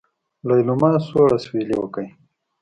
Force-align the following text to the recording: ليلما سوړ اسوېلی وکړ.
ليلما 0.47 0.91
سوړ 1.07 1.29
اسوېلی 1.37 1.75
وکړ. 1.79 2.03